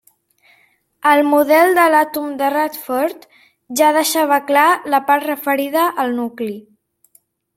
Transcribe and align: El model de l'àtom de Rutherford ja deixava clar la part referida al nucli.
El 1.09 1.19
model 1.31 1.73
de 1.79 1.83
l'àtom 1.95 2.31
de 2.39 2.47
Rutherford 2.53 3.27
ja 3.81 3.91
deixava 3.99 4.41
clar 4.47 4.65
la 4.95 5.03
part 5.11 5.29
referida 5.31 5.87
al 6.05 6.17
nucli. 6.23 6.51